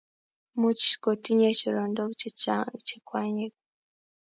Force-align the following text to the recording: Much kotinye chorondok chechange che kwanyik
Much 0.61 0.83
kotinye 1.03 1.49
chorondok 1.59 2.11
chechange 2.19 2.79
che 2.87 2.97
kwanyik 3.07 3.53